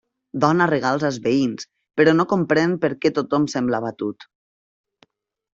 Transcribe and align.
Dóna 0.43 0.67
regals 0.71 1.03
als 1.09 1.19
veïns, 1.25 1.67
però 2.01 2.15
no 2.17 2.27
comprèn 2.33 2.73
per 2.87 2.93
què 3.05 3.13
tothom 3.19 3.47
sembla 3.57 3.85
abatut. 3.85 4.27